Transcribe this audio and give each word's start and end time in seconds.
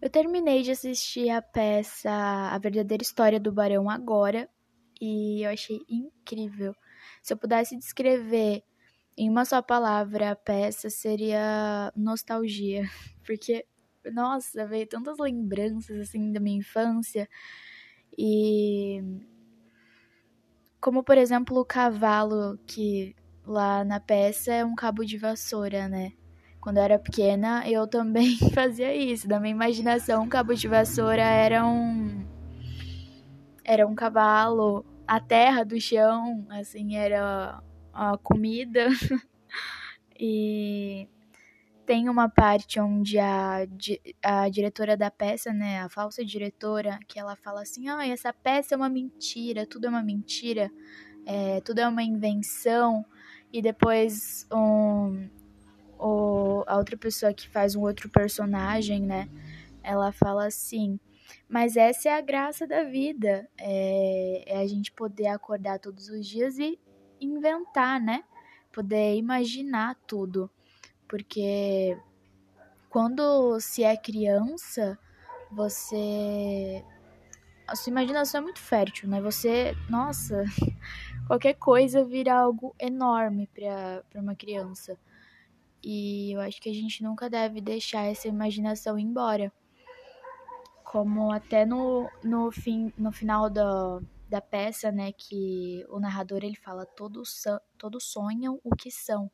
Eu 0.00 0.10
terminei 0.10 0.62
de 0.62 0.70
assistir 0.70 1.30
a 1.30 1.40
peça 1.40 2.10
A 2.10 2.58
Verdadeira 2.58 3.02
História 3.02 3.40
do 3.40 3.50
Barão 3.50 3.88
agora 3.88 4.48
e 5.00 5.42
eu 5.42 5.50
achei 5.50 5.80
incrível. 5.88 6.74
Se 7.22 7.32
eu 7.32 7.36
pudesse 7.36 7.76
descrever 7.78 8.62
em 9.16 9.30
uma 9.30 9.44
só 9.46 9.62
palavra 9.62 10.32
a 10.32 10.36
peça, 10.36 10.90
seria 10.90 11.92
nostalgia, 11.96 12.82
porque 13.24 13.66
nossa, 14.12 14.66
veio 14.66 14.86
tantas 14.86 15.18
lembranças 15.18 15.98
assim 15.98 16.30
da 16.30 16.40
minha 16.40 16.58
infância 16.58 17.28
e 18.16 19.00
como 20.80 21.02
por 21.02 21.18
exemplo 21.18 21.58
o 21.58 21.64
cavalo 21.64 22.58
que 22.66 23.16
lá 23.44 23.84
na 23.84 23.98
peça 23.98 24.52
é 24.52 24.64
um 24.64 24.74
cabo 24.74 25.04
de 25.04 25.16
vassoura, 25.18 25.88
né? 25.88 26.12
Quando 26.66 26.78
eu 26.78 26.82
era 26.82 26.98
pequena, 26.98 27.62
eu 27.70 27.86
também 27.86 28.36
fazia 28.52 28.92
isso. 28.92 29.28
Da 29.28 29.38
minha 29.38 29.52
imaginação, 29.52 30.24
um 30.24 30.28
cabo 30.28 30.52
de 30.52 30.66
vassoura 30.66 31.22
era 31.22 31.64
um 31.64 32.26
era 33.64 33.86
um 33.86 33.94
cavalo, 33.94 34.84
a 35.06 35.20
terra 35.20 35.62
do 35.64 35.80
chão, 35.80 36.44
assim, 36.50 36.96
era 36.96 37.62
a 37.92 38.18
comida. 38.18 38.88
e 40.18 41.08
tem 41.86 42.08
uma 42.08 42.28
parte 42.28 42.80
onde 42.80 43.16
a, 43.16 43.58
a 44.24 44.48
diretora 44.48 44.96
da 44.96 45.08
peça, 45.08 45.52
né, 45.52 45.82
a 45.82 45.88
falsa 45.88 46.24
diretora, 46.24 46.98
que 47.06 47.16
ela 47.16 47.36
fala 47.36 47.62
assim: 47.62 47.86
ah, 47.88 48.04
essa 48.08 48.32
peça 48.32 48.74
é 48.74 48.76
uma 48.76 48.88
mentira, 48.88 49.64
tudo 49.64 49.86
é 49.86 49.88
uma 49.88 50.02
mentira, 50.02 50.68
é, 51.24 51.60
tudo 51.60 51.78
é 51.78 51.86
uma 51.86 52.02
invenção. 52.02 53.06
E 53.52 53.62
depois 53.62 54.48
um, 54.52 55.28
o, 55.98 56.64
a 56.66 56.76
outra 56.76 56.96
pessoa 56.96 57.32
que 57.32 57.48
faz 57.48 57.74
um 57.74 57.82
outro 57.82 58.08
personagem, 58.08 59.02
né, 59.02 59.28
ela 59.82 60.12
fala 60.12 60.46
assim. 60.46 60.98
Mas 61.48 61.76
essa 61.76 62.08
é 62.08 62.12
a 62.12 62.20
graça 62.20 62.66
da 62.66 62.84
vida, 62.84 63.48
é, 63.58 64.44
é 64.46 64.58
a 64.60 64.66
gente 64.66 64.92
poder 64.92 65.26
acordar 65.26 65.78
todos 65.78 66.08
os 66.08 66.26
dias 66.26 66.58
e 66.58 66.78
inventar, 67.20 68.00
né? 68.00 68.22
Poder 68.72 69.16
imaginar 69.16 69.96
tudo 70.06 70.50
porque 71.08 71.96
quando 72.90 73.58
se 73.60 73.82
é 73.82 73.96
criança, 73.96 74.98
você 75.50 76.84
a 77.66 77.74
sua 77.74 77.90
imaginação 77.90 78.40
é 78.40 78.44
muito 78.44 78.60
fértil, 78.60 79.08
né? 79.08 79.20
Você, 79.20 79.76
nossa, 79.88 80.44
qualquer 81.26 81.54
coisa 81.54 82.04
vira 82.04 82.34
algo 82.34 82.74
enorme 82.78 83.48
para 83.48 84.20
uma 84.20 84.36
criança. 84.36 84.96
E 85.88 86.32
eu 86.32 86.40
acho 86.40 86.60
que 86.60 86.68
a 86.68 86.74
gente 86.74 87.00
nunca 87.00 87.30
deve 87.30 87.60
deixar 87.60 88.02
essa 88.06 88.26
imaginação 88.26 88.98
embora. 88.98 89.52
Como 90.82 91.30
até 91.30 91.64
no, 91.64 92.10
no, 92.24 92.50
fim, 92.50 92.92
no 92.98 93.12
final 93.12 93.48
da, 93.48 94.00
da 94.28 94.40
peça, 94.40 94.90
né, 94.90 95.12
que 95.12 95.86
o 95.88 96.00
narrador 96.00 96.42
ele 96.42 96.56
fala 96.56 96.84
todos, 96.84 97.44
todos 97.78 98.02
sonham 98.02 98.60
o 98.64 98.74
que 98.74 98.90
são. 98.90 99.30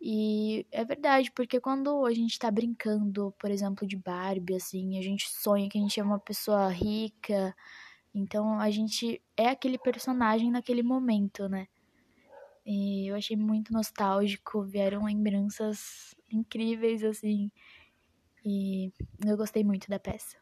E 0.00 0.66
é 0.72 0.84
verdade, 0.84 1.30
porque 1.30 1.60
quando 1.60 2.04
a 2.04 2.12
gente 2.12 2.36
tá 2.36 2.50
brincando, 2.50 3.32
por 3.38 3.48
exemplo, 3.48 3.86
de 3.86 3.96
Barbie, 3.96 4.56
assim, 4.56 4.98
a 4.98 5.02
gente 5.02 5.30
sonha 5.30 5.68
que 5.68 5.78
a 5.78 5.80
gente 5.80 6.00
é 6.00 6.02
uma 6.02 6.18
pessoa 6.18 6.68
rica, 6.68 7.54
então 8.12 8.58
a 8.58 8.72
gente 8.72 9.22
é 9.36 9.50
aquele 9.50 9.78
personagem 9.78 10.50
naquele 10.50 10.82
momento, 10.82 11.48
né? 11.48 11.68
E 12.66 13.08
eu 13.10 13.16
achei 13.16 13.36
muito 13.36 13.72
nostálgico, 13.72 14.62
vieram 14.64 15.04
lembranças 15.04 16.14
incríveis, 16.30 17.04
assim, 17.04 17.50
e 18.44 18.92
eu 19.26 19.36
gostei 19.36 19.64
muito 19.64 19.88
da 19.90 19.98
peça. 20.00 20.38